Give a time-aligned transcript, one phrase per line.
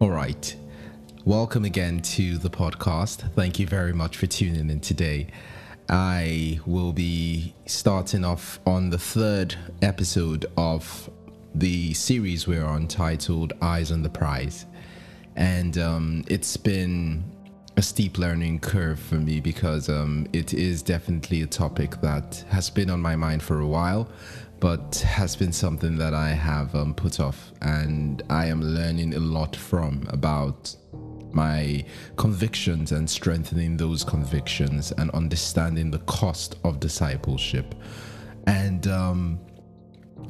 [0.00, 0.56] All right.
[1.26, 3.30] Welcome again to the podcast.
[3.34, 5.26] Thank you very much for tuning in today.
[5.90, 11.10] I will be starting off on the third episode of
[11.54, 14.64] the series we're on titled Eyes on the Prize.
[15.36, 17.22] And um, it's been
[17.80, 22.68] a steep learning curve for me because um, it is definitely a topic that has
[22.68, 24.06] been on my mind for a while,
[24.58, 29.18] but has been something that I have um, put off and I am learning a
[29.18, 30.76] lot from about
[31.32, 31.82] my
[32.16, 37.74] convictions and strengthening those convictions and understanding the cost of discipleship.
[38.46, 39.40] And um,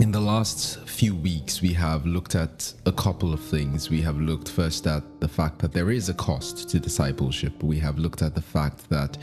[0.00, 3.90] in the last few weeks, we have looked at a couple of things.
[3.90, 7.62] We have looked first at the fact that there is a cost to discipleship.
[7.62, 9.18] We have looked at the fact that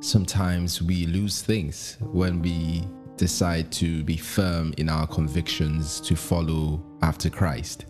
[0.00, 2.88] sometimes we lose things when we
[3.18, 7.84] decide to be firm in our convictions to follow after Christ.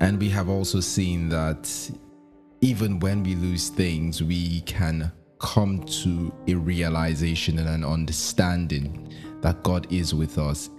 [0.00, 1.90] And we have also seen that
[2.60, 9.62] even when we lose things, we can come to a realization and an understanding that
[9.62, 10.70] God is with us,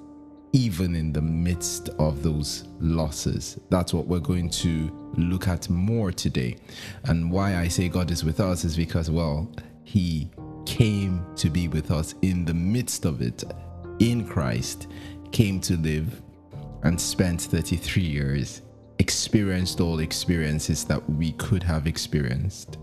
[0.54, 3.60] even in the midst of those losses.
[3.70, 6.58] That's what we're going to look at more today.
[7.06, 9.50] And why I say God is with us is because, well,
[9.84, 10.30] He
[10.66, 13.44] came to be with us in the midst of it
[14.00, 14.88] in Christ,
[15.32, 16.22] came to live
[16.84, 18.62] and spent 33 years,
[19.00, 22.78] experienced all experiences that we could have experienced,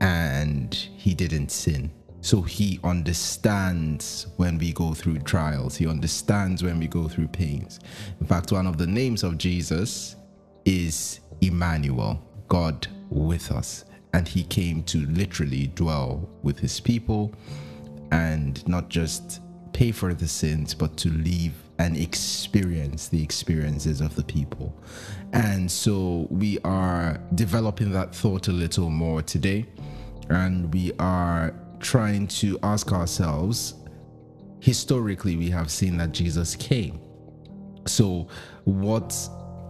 [0.00, 1.90] and he didn't sin.
[2.24, 7.80] So he understands when we go through trials, he understands when we go through pains.
[8.18, 10.16] In fact, one of the names of Jesus
[10.64, 13.84] is Emmanuel, God with us.
[14.14, 17.34] And he came to literally dwell with his people
[18.10, 19.42] and not just
[19.74, 24.74] pay for the sins, but to live and experience the experiences of the people.
[25.34, 29.66] And so we are developing that thought a little more today.
[30.30, 31.52] And we are
[31.84, 33.74] trying to ask ourselves
[34.60, 36.98] historically, we have seen that Jesus came.
[37.86, 38.28] So,
[38.64, 39.14] what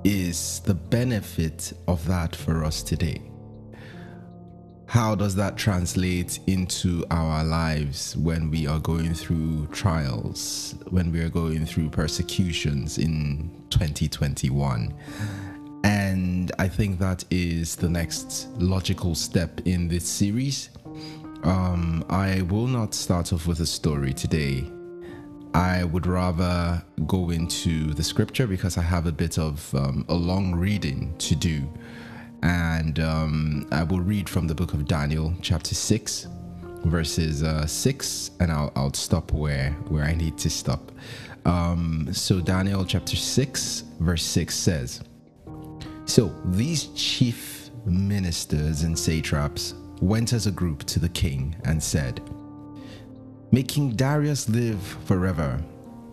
[0.04, 3.20] is the benefit of that for us today?
[4.94, 11.20] how does that translate into our lives when we are going through trials, when we
[11.20, 14.94] are going through persecutions in 2021?
[15.82, 20.70] And I think that is the next logical step in this series.
[21.44, 24.70] Um, I will not start off with a story today.
[25.52, 30.14] I would rather go into the scripture because I have a bit of um, a
[30.14, 31.62] long reading to do
[32.44, 36.28] and um, I will read from the book of Daniel, chapter 6,
[36.84, 40.92] verses uh, 6, and I'll, I'll stop where, where I need to stop.
[41.46, 45.02] Um, so, Daniel chapter 6, verse 6 says
[46.04, 49.72] So these chief ministers and satraps
[50.04, 52.20] went as a group to the king and said,
[53.50, 55.62] May King Darius live forever.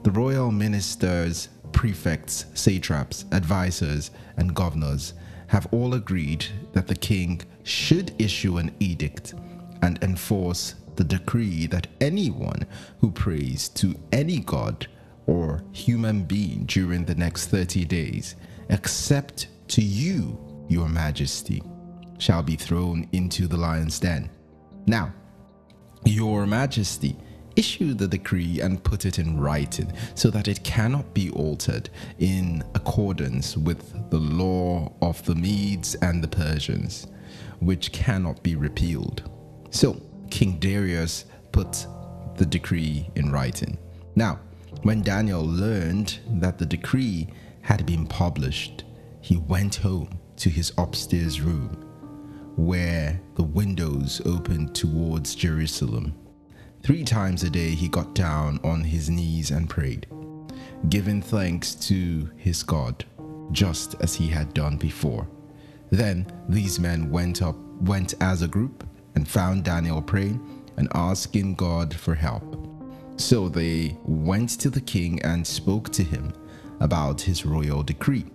[0.03, 5.13] The royal ministers, prefects, satraps, advisors, and governors
[5.47, 9.33] have all agreed that the king should issue an edict
[9.81, 12.65] and enforce the decree that anyone
[12.99, 14.87] who prays to any god
[15.27, 18.35] or human being during the next 30 days,
[18.69, 20.37] except to you,
[20.69, 21.61] your majesty,
[22.21, 24.29] shall be thrown into the lion's den.
[24.85, 25.11] Now,
[26.05, 27.15] your majesty,
[27.55, 31.89] issue the decree and put it in writing so that it cannot be altered
[32.19, 37.07] in accordance with the law of the Medes and the Persians,
[37.59, 39.29] which cannot be repealed.
[39.71, 39.99] So
[40.29, 41.87] King Darius put
[42.37, 43.79] the decree in writing.
[44.15, 44.39] Now,
[44.83, 47.29] when Daniel learned that the decree
[47.61, 48.83] had been published,
[49.21, 51.90] he went home to his upstairs room
[52.55, 56.13] where the windows opened towards Jerusalem
[56.83, 60.07] Three times a day he got down on his knees and prayed,
[60.89, 63.05] giving thanks to his God,
[63.51, 65.27] just as he had done before.
[65.91, 68.83] Then these men went up went as a group
[69.15, 70.39] and found Daniel praying
[70.77, 72.67] and asking God for help.
[73.17, 76.33] So they went to the king and spoke to him
[76.79, 78.25] about his royal decree.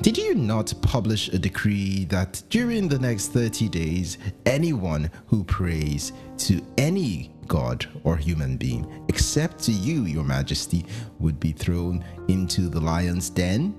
[0.00, 6.12] Did you not publish a decree that during the next 30 days, anyone who prays
[6.38, 10.84] to any god or human being, except to you, your majesty,
[11.18, 13.74] would be thrown into the lion's den?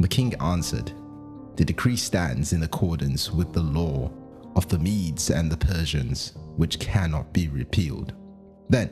[0.00, 0.92] The king answered,
[1.56, 4.10] The decree stands in accordance with the law
[4.54, 8.14] of the Medes and the Persians, which cannot be repealed.
[8.68, 8.90] Then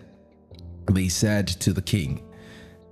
[0.91, 2.23] they said to the king,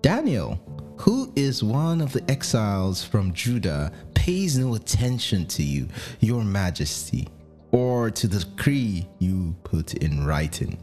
[0.01, 0.59] Daniel,
[1.03, 5.89] who is one of the exiles from Judah, pays no attention to you,
[6.21, 7.27] your majesty,
[7.73, 10.79] or to the decree you put in writing.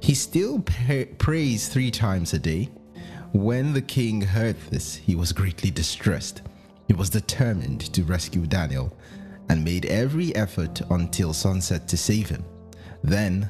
[0.00, 2.70] He still pra- prays three times a day.
[3.34, 6.42] When the king heard this, he was greatly distressed.
[6.88, 8.98] He was determined to rescue Daniel
[9.48, 12.44] and made every effort until sunset to save him.
[13.04, 13.48] Then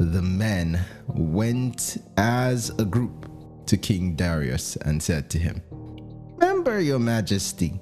[0.00, 3.29] the men went as a group
[3.66, 5.62] to King Darius and said to him,
[6.36, 7.78] Remember, your majesty,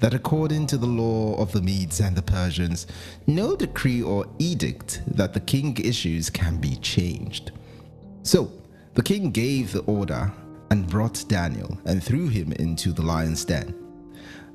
[0.00, 2.86] that according to the law of the Medes and the Persians,
[3.26, 7.52] no decree or edict that the king issues can be changed.
[8.22, 8.50] So
[8.94, 10.32] the king gave the order
[10.70, 13.74] and brought Daniel and threw him into the lion's den.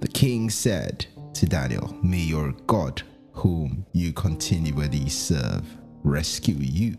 [0.02, 3.02] The king said to Daniel, May your God,
[3.34, 5.66] whom you continually serve,
[6.04, 6.98] rescue you.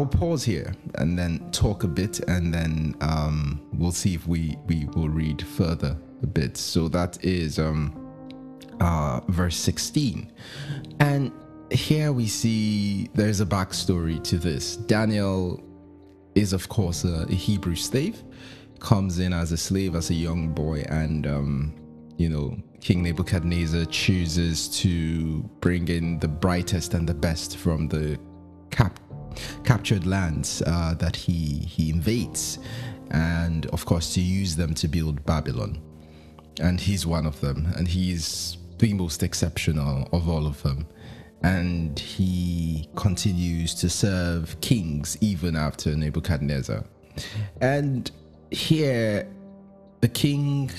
[0.00, 4.56] I'll pause here and then talk a bit, and then um, we'll see if we,
[4.64, 6.56] we will read further a bit.
[6.56, 7.94] So that is um,
[8.80, 10.32] uh, verse 16.
[11.00, 11.32] And
[11.70, 14.76] here we see there's a backstory to this.
[14.76, 15.62] Daniel
[16.34, 18.24] is, of course, a, a Hebrew slave,
[18.78, 21.74] comes in as a slave as a young boy, and, um,
[22.16, 28.18] you know, King Nebuchadnezzar chooses to bring in the brightest and the best from the
[28.70, 28.98] cap-
[29.64, 32.58] captured lands uh, that he, he invades,
[33.10, 35.80] and, of course, to use them to build Babylon
[36.60, 40.86] and he's one of them, and he's the most exceptional of all of them.
[41.42, 46.84] And he continues to serve kings even after Nebuchadnezzar.
[47.62, 48.10] And
[48.50, 49.26] here,
[50.00, 50.70] the king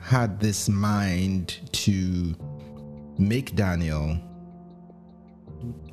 [0.00, 2.34] had this mind to
[3.18, 4.18] make Daniel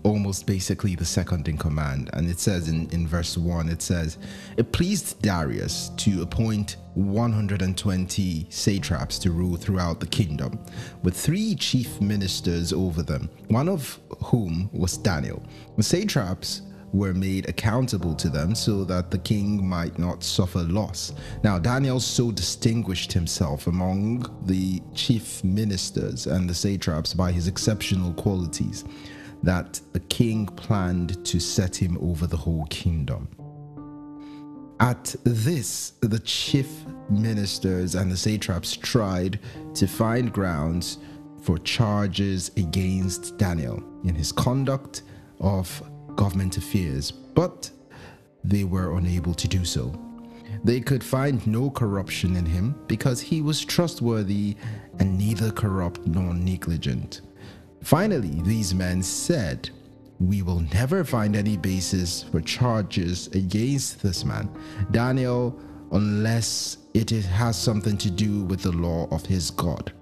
[0.04, 2.10] almost basically the second in command.
[2.14, 4.18] And it says in, in verse 1, it says,
[4.58, 10.60] It pleased Darius to appoint 120 satraps to rule throughout the kingdom,
[11.04, 15.44] with three chief ministers over them, one of whom was Daniel.
[15.76, 16.62] The satraps
[16.94, 21.12] were made accountable to them so that the king might not suffer loss.
[21.44, 28.14] Now, Daniel so distinguished himself among the chief ministers and the satraps by his exceptional
[28.14, 28.86] qualities
[29.44, 33.28] that the king planned to set him over the whole kingdom.
[34.80, 36.68] At this, the chief
[37.10, 39.40] ministers and the satraps tried
[39.76, 40.98] to find grounds
[41.42, 45.04] for charges against Daniel in his conduct
[45.40, 45.82] of
[46.16, 47.70] government affairs, but
[48.44, 49.94] they were unable to do so.
[50.64, 54.56] They could find no corruption in him because he was trustworthy
[55.00, 57.22] and neither corrupt nor negligent.
[57.86, 59.70] Finally, these men said,
[60.20, 64.50] We will never find any basis for charges against this man,
[64.90, 65.56] Daniel,
[65.92, 69.94] unless it has something to do with the law of his God.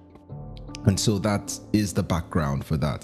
[0.85, 3.03] And so that is the background for that.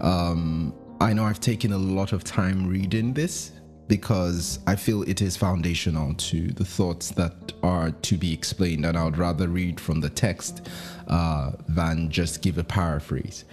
[0.00, 3.52] Um, I know I've taken a lot of time reading this
[3.86, 8.96] because I feel it is foundational to the thoughts that are to be explained, and
[8.96, 10.68] I would rather read from the text
[11.08, 13.44] uh, than just give a paraphrase.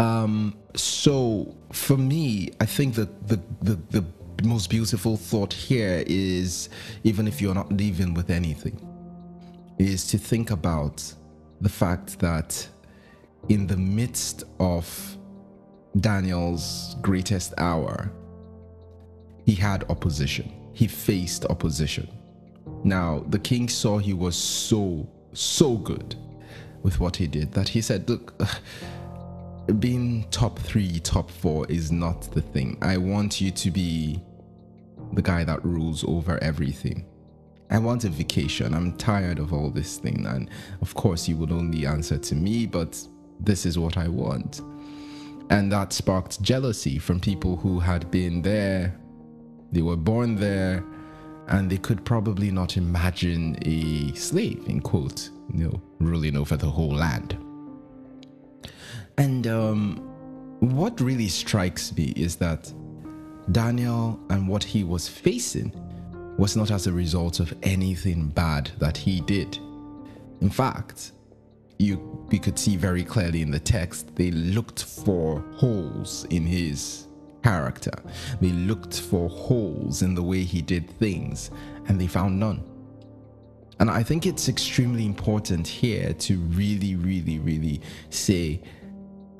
[0.00, 4.04] Um, so for me, I think that the, the, the
[4.42, 6.70] most beautiful thought here is
[7.04, 8.80] even if you're not living with anything,
[9.78, 11.02] is to think about
[11.60, 12.66] the fact that
[13.50, 15.18] in the midst of
[15.98, 18.10] Daniel's greatest hour,
[19.44, 20.50] he had opposition.
[20.72, 22.08] He faced opposition.
[22.84, 26.14] Now, the king saw he was so, so good
[26.82, 28.40] with what he did that he said, Look,
[29.78, 32.78] being top three, top four is not the thing.
[32.82, 34.20] I want you to be
[35.12, 37.06] the guy that rules over everything.
[37.70, 38.74] I want a vacation.
[38.74, 40.26] I'm tired of all this thing.
[40.26, 40.50] And
[40.80, 43.00] of course, you would only answer to me, but
[43.38, 44.60] this is what I want.
[45.50, 48.96] And that sparked jealousy from people who had been there,
[49.72, 50.84] they were born there,
[51.48, 56.70] and they could probably not imagine a slave, in quote, you know, ruling over the
[56.70, 57.36] whole land.
[59.20, 59.96] And um,
[60.60, 62.72] what really strikes me is that
[63.52, 65.74] Daniel and what he was facing
[66.38, 69.58] was not as a result of anything bad that he did.
[70.40, 71.12] In fact,
[71.78, 77.06] you, you could see very clearly in the text, they looked for holes in his
[77.44, 77.92] character.
[78.40, 81.50] They looked for holes in the way he did things,
[81.88, 82.64] and they found none.
[83.80, 88.62] And I think it's extremely important here to really, really, really say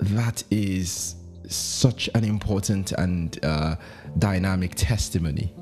[0.01, 1.15] that is
[1.47, 3.75] such an important and uh,
[4.17, 5.53] dynamic testimony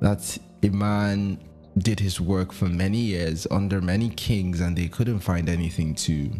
[0.00, 1.38] that a man
[1.78, 6.30] did his work for many years under many kings, and they couldn't find anything to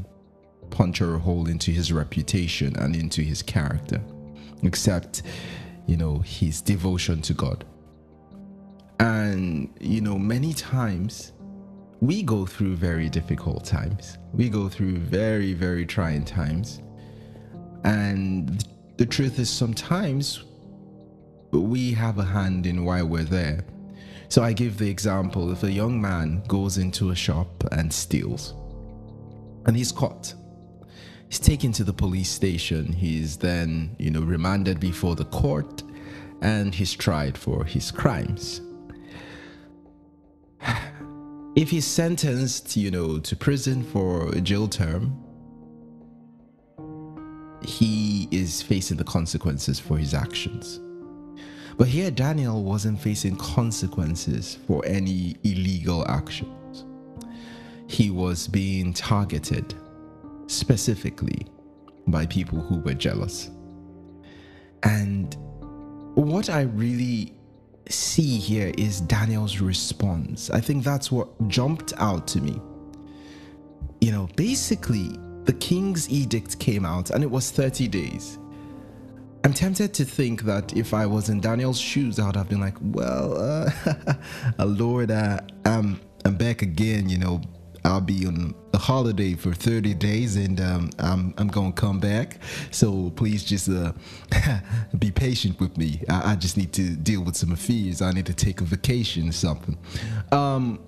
[0.71, 4.01] puncture a hole into his reputation and into his character,
[4.63, 5.23] except,
[5.87, 7.65] you know, his devotion to God.
[8.99, 11.33] And, you know, many times
[12.01, 14.17] we go through very difficult times.
[14.33, 16.81] We go through very, very trying times.
[17.87, 18.67] And
[18.97, 20.43] the truth is, sometimes
[21.53, 23.65] we have a hand in why we're there.
[24.29, 28.55] So I give the example if a young man goes into a shop and steals,
[29.67, 30.35] and he's caught,
[31.29, 35.85] he's taken to the police station, he's then, you know, remanded before the court,
[36.43, 38.61] and he's tried for his crimes.
[41.55, 45.26] If he's sentenced, you know, to prison for a jail term,
[47.67, 50.81] he is facing the consequences for his actions.
[51.77, 56.85] But here, Daniel wasn't facing consequences for any illegal actions.
[57.89, 59.75] He was being targeted
[60.47, 61.47] specifically
[62.07, 63.51] by people who were jealous.
[64.83, 65.37] And
[66.15, 67.35] what I really
[67.89, 70.51] see here is Daniel's response.
[70.51, 72.61] I think that's what jumped out to me.
[74.01, 78.39] You know, basically, the king's edict came out and it was 30 days.
[79.45, 82.61] I'm tempted to think that if I was in Daniel's shoes, I would have been
[82.61, 84.15] like, well, uh,
[84.65, 87.41] Lord, uh, I'm, I'm back again, you know,
[87.85, 92.01] I'll be on a holiday for 30 days and um, I'm, I'm going to come
[92.01, 92.41] back.
[92.73, 93.93] So please just uh,
[94.99, 96.03] be patient with me.
[96.09, 98.03] I, I, just need to deal with some affairs.
[98.03, 99.79] I need to take a vacation or something.
[100.33, 100.81] Um,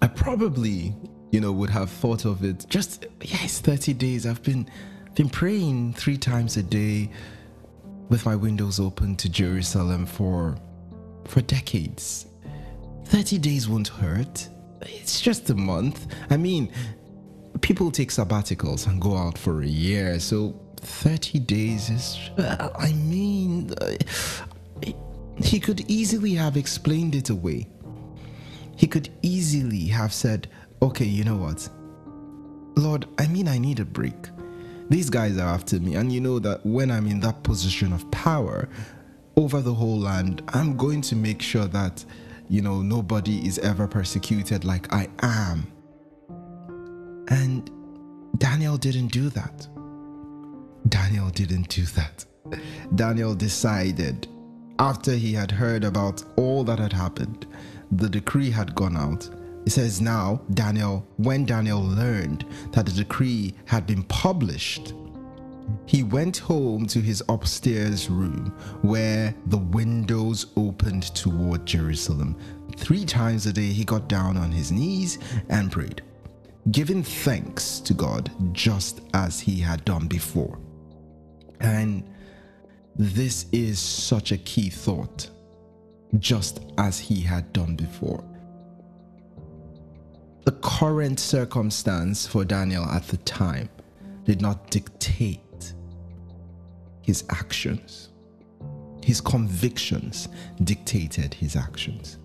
[0.00, 0.94] I probably,
[1.34, 4.24] you know, would have thought of it just, yes, 30 days.
[4.24, 4.70] I've been,
[5.16, 7.10] been praying three times a day
[8.08, 10.56] with my windows open to Jerusalem for
[11.24, 12.26] for decades.
[13.06, 14.48] 30 days won't hurt.
[14.82, 16.06] It's just a month.
[16.30, 16.70] I mean,
[17.62, 20.20] people take sabbaticals and go out for a year.
[20.20, 23.74] So 30 days is I mean,
[25.42, 27.66] he could easily have explained it away.
[28.76, 30.48] He could easily have said,
[30.84, 31.68] "Okay, you know what?
[32.76, 34.30] Lord, I mean I need a break
[34.90, 35.94] these guys are after me.
[35.94, 38.68] And you know that when I'm in that position of power
[39.36, 42.04] over the whole land, I'm going to make sure that,
[42.48, 45.66] you know, nobody is ever persecuted like I am.
[47.28, 47.70] And
[48.38, 49.66] Daniel didn't do that.
[50.88, 52.24] Daniel didn't do that.
[52.94, 54.28] Daniel decided,
[54.78, 57.46] after he had heard about all that had happened,
[57.90, 59.28] the decree had gone out
[59.66, 64.92] it says now, Daniel, when Daniel learned that the decree had been published,
[65.86, 72.36] he went home to his upstairs room where the windows opened toward Jerusalem.
[72.76, 75.18] Three times a day he got down on his knees
[75.48, 76.02] and prayed,
[76.70, 80.58] giving thanks to God just as he had done before.
[81.60, 82.04] And
[82.96, 85.30] this is such a key thought,
[86.18, 88.22] just as he had done before
[90.44, 93.68] the current circumstance for Daniel at the time
[94.24, 95.72] did not dictate
[97.02, 98.10] his actions.
[99.02, 100.28] His convictions
[100.62, 102.18] dictated his actions.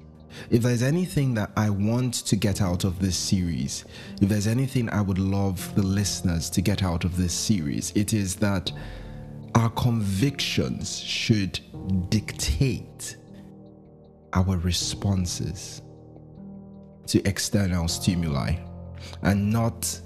[0.50, 3.86] If there's anything that I want to get out of this series,
[4.22, 8.14] if there's anything I would love the listeners to get out of this series, it
[8.14, 8.72] is that
[9.56, 11.60] our convictions should
[12.10, 13.18] dictate
[14.34, 15.82] our responses
[17.10, 18.56] to external stimuli
[19.24, 20.00] and not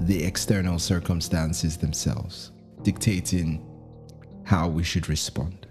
[0.00, 3.64] the external circumstances themselves dictating
[4.44, 5.66] how we should respond.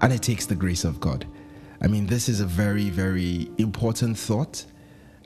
[0.00, 1.26] And it takes the grace of God.
[1.80, 4.64] I mean, this is a very, very important thought,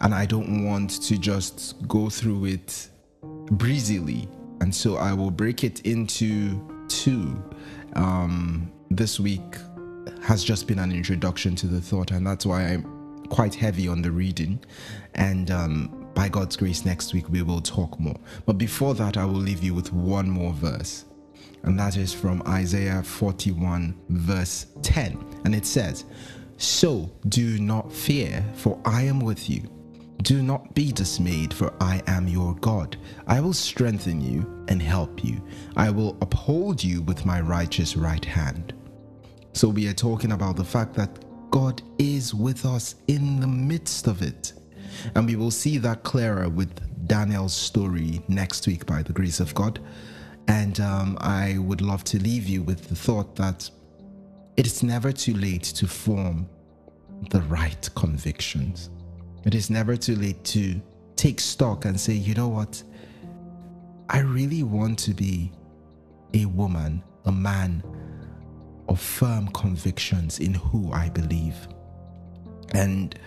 [0.00, 2.88] and I don't want to just go through it
[3.22, 4.28] breezily.
[4.60, 7.42] And so I will break it into two.
[7.94, 9.56] Um, this week
[10.22, 12.95] has just been an introduction to the thought, and that's why I'm
[13.26, 14.62] quite heavy on the reading,
[15.14, 18.16] and um, by God's grace, next week we will talk more.
[18.46, 21.04] But before that, I will leave you with one more verse,
[21.62, 25.42] and that is from Isaiah 41, verse 10.
[25.44, 26.04] And it says,
[26.56, 29.68] So do not fear, for I am with you.
[30.22, 32.96] Do not be dismayed, for I am your God.
[33.26, 35.42] I will strengthen you and help you.
[35.76, 38.72] I will uphold you with my righteous right hand.
[39.52, 41.24] So, we are talking about the fact that
[41.56, 44.52] God is with us in the midst of it.
[45.14, 49.54] And we will see that clearer with Daniel's story next week by the grace of
[49.54, 49.80] God.
[50.48, 53.70] And um, I would love to leave you with the thought that
[54.58, 56.46] it is never too late to form
[57.30, 58.90] the right convictions.
[59.46, 60.78] It is never too late to
[61.16, 62.82] take stock and say, you know what?
[64.10, 65.52] I really want to be
[66.34, 67.82] a woman, a man
[68.88, 71.56] of firm convictions in who I believe.
[72.72, 73.18] And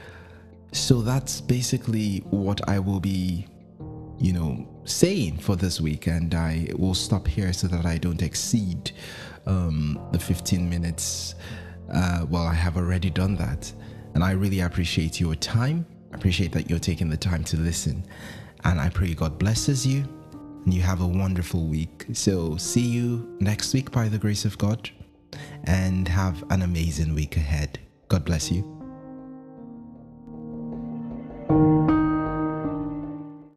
[0.71, 3.47] so that's basically what I will be,
[4.19, 6.07] you know, saying for this week.
[6.07, 8.91] And I will stop here so that I don't exceed
[9.45, 11.35] um, the 15 minutes.
[11.91, 13.71] Uh, well, I have already done that.
[14.13, 15.85] And I really appreciate your time.
[16.11, 18.05] I appreciate that you're taking the time to listen.
[18.63, 20.03] And I pray God blesses you
[20.65, 22.05] and you have a wonderful week.
[22.13, 24.89] So, see you next week by the grace of God
[25.65, 27.79] and have an amazing week ahead.
[28.07, 28.78] God bless you.